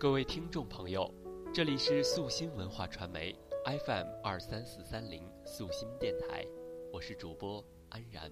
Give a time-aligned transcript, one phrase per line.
[0.00, 1.12] 各位听众朋友，
[1.52, 3.34] 这里是素心文化传媒
[3.64, 6.46] FM 二三四三零素心电台，
[6.92, 8.30] 我是主播安然。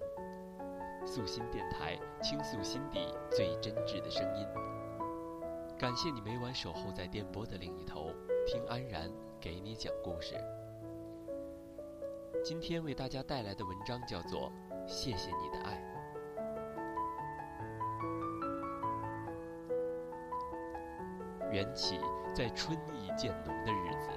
[1.05, 4.47] 素心电台倾诉心底最真挚的声音。
[5.77, 8.13] 感谢你每晚守候在电波的另一头，
[8.45, 10.35] 听安然给你讲故事。
[12.45, 14.49] 今天为大家带来的文章叫做
[14.87, 15.75] 《谢谢你的爱》。
[21.51, 21.99] 缘起
[22.33, 24.09] 在春意渐浓的日子，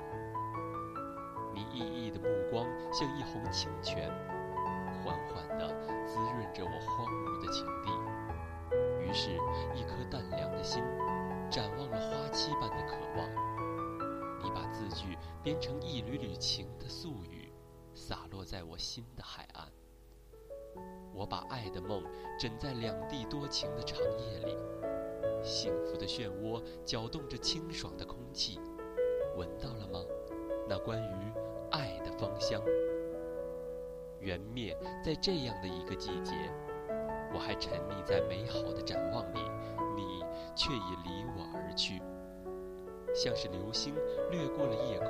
[1.55, 4.11] 你熠熠的目光像一泓清泉，
[5.03, 5.69] 缓缓地
[6.07, 7.91] 滋润着我荒芜的情地。
[9.01, 9.31] 于是，
[9.75, 10.83] 一颗淡凉的心，
[11.51, 13.29] 展望了花期般的渴望。
[14.43, 17.53] 你把字句编成一缕缕情的宿语，
[17.95, 19.69] 洒落在我心的海岸。
[21.13, 22.05] 我把爱的梦
[22.39, 24.57] 枕在两地多情的长夜里。
[25.43, 25.80] 幸福的
[26.11, 28.59] 漩涡搅动着清爽的空气，
[29.37, 30.05] 闻到了吗？
[30.69, 31.33] 那关于
[31.71, 32.61] 爱的芳香。
[34.19, 36.35] 缘灭在这样的一个季节，
[37.33, 39.39] 我还沉溺在美好的展望里，
[39.97, 40.25] 你
[40.57, 42.03] 却已离我而去，
[43.15, 43.95] 像是流星
[44.33, 45.09] 掠过了夜空，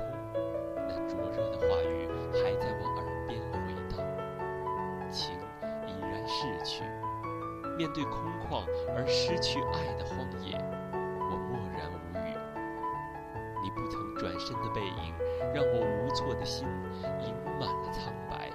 [0.87, 3.57] 那灼热的话语还在我耳边回
[3.89, 5.33] 荡，情
[5.87, 6.83] 已然逝去。
[7.75, 8.13] 面对空
[8.47, 8.63] 旷
[8.95, 10.55] 而失去爱的荒野，
[13.81, 15.15] 不曾转身的背影，
[15.55, 16.67] 让我无措的心
[17.19, 18.51] 盈满了苍白。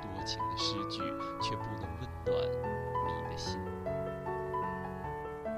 [0.00, 1.02] 多情的诗句，
[1.42, 2.38] 却不能温暖
[3.08, 3.58] 你的心。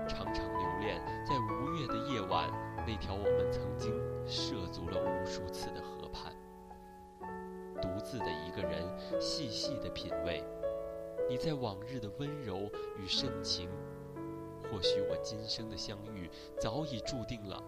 [0.08, 2.48] 常常留恋在无月的夜晚，
[2.86, 3.92] 那条我们曾经
[4.26, 6.32] 涉足了无数次的河畔，
[7.82, 8.82] 独自的一个人，
[9.20, 10.42] 细细的品味。
[11.28, 13.69] 你在往日的温柔与深情，
[14.72, 17.62] 或许我今生的相遇早已注定了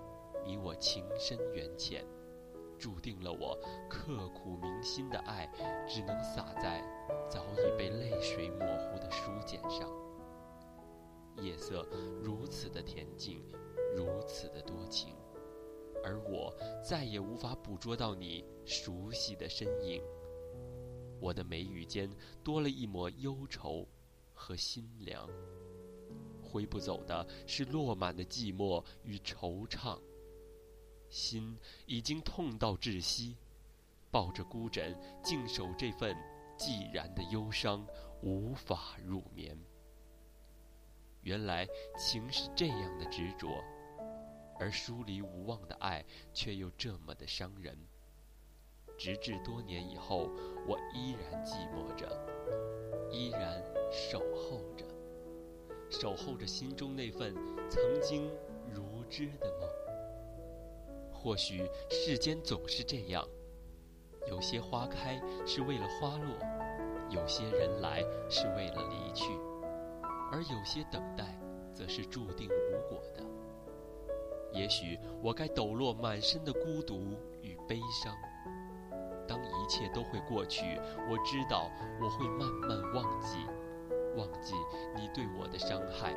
[0.44, 2.04] 你我情深缘浅，
[2.78, 3.58] 注定了我
[3.88, 5.46] 刻骨铭心的爱
[5.88, 6.82] 只能洒在
[7.28, 9.90] 早已被泪水模糊的书简上。
[11.40, 11.86] 夜色
[12.22, 13.42] 如此的恬静，
[13.96, 15.14] 如此的多情，
[16.04, 20.02] 而我再也无法捕捉到你熟悉的身影。
[21.20, 22.10] 我的眉宇间
[22.42, 23.86] 多了一抹忧愁
[24.34, 25.28] 和心凉，
[26.42, 29.98] 挥不走的是落满的寂寞与惆怅。
[31.10, 33.36] 心已经痛到窒息，
[34.10, 36.16] 抱着孤枕静守这份
[36.56, 37.86] 寂然的忧伤，
[38.22, 39.58] 无法入眠。
[41.22, 43.62] 原来情是这样的执着，
[44.58, 47.76] 而疏离无望的爱却又这么的伤人。
[48.96, 50.30] 直至多年以后，
[50.66, 52.08] 我依然寂寞着，
[53.10, 54.86] 依然守候着，
[55.90, 57.34] 守候着心中那份
[57.68, 58.30] 曾经
[58.70, 59.49] 如织的。
[61.22, 63.22] 或许世间总是这样，
[64.26, 66.34] 有些花开是为了花落，
[67.10, 68.00] 有些人来
[68.30, 69.26] 是为了离去，
[70.32, 71.38] 而有些等待
[71.74, 73.22] 则是注定无果的。
[74.52, 78.16] 也许我该抖落满身的孤独与悲伤。
[79.28, 81.70] 当一切都会过去，我知道
[82.00, 83.36] 我会慢慢忘记，
[84.16, 84.54] 忘记
[84.96, 86.14] 你对我的伤害，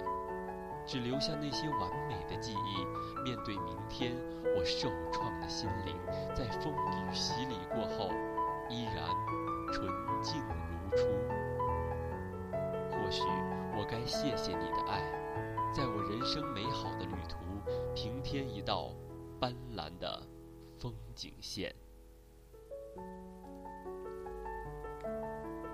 [0.85, 2.85] 只留下那些完美的记忆。
[3.23, 4.15] 面对明天，
[4.55, 5.95] 我受创的心灵，
[6.35, 8.09] 在风雨洗礼过后，
[8.69, 9.07] 依然
[9.71, 9.87] 纯
[10.21, 11.07] 净如初。
[12.91, 13.23] 或许
[13.75, 15.01] 我该谢谢你的爱，
[15.73, 17.37] 在我人生美好的旅途，
[17.95, 18.91] 平添一道
[19.39, 20.21] 斑斓的
[20.77, 21.73] 风景线。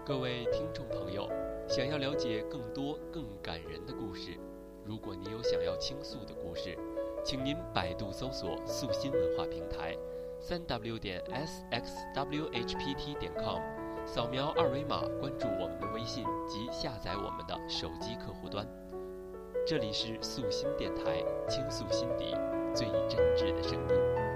[0.05, 1.29] 各位听众朋友，
[1.67, 4.39] 想要了解更多更感人的故事，
[4.85, 6.77] 如果你有想要倾诉的故事，
[7.23, 9.95] 请您百度搜索“素心文化平台”，
[10.39, 13.59] 三 w 点 s x w h p t 点 com，
[14.05, 18.67] 扫描二维码关注我们的微信及下载我们的手机客户端。
[19.67, 22.35] 这里是素心电台，倾诉心底
[22.73, 24.28] 最真挚的声音。